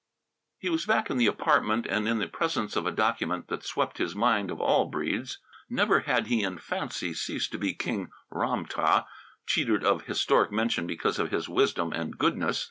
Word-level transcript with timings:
He 0.57 0.67
was 0.71 0.87
back 0.87 1.11
in 1.11 1.17
the 1.17 1.27
apartment 1.27 1.85
and 1.85 2.07
in 2.07 2.17
the 2.17 2.25
presence 2.27 2.75
of 2.75 2.87
a 2.87 2.91
document 2.91 3.49
that 3.49 3.63
swept 3.63 3.99
his 3.99 4.15
mind 4.15 4.49
of 4.49 4.59
all 4.59 4.85
Breedes. 4.89 5.37
Never 5.69 5.99
had 5.99 6.25
he 6.25 6.41
in 6.41 6.57
fancy 6.57 7.13
ceased 7.13 7.51
to 7.51 7.59
be 7.59 7.75
king 7.75 8.09
Ram 8.31 8.65
tah, 8.65 9.05
cheated 9.45 9.83
of 9.83 10.05
historic 10.07 10.51
mention 10.51 10.87
because 10.87 11.19
of 11.19 11.29
his 11.29 11.47
wisdom 11.47 11.93
and 11.93 12.17
goodness. 12.17 12.59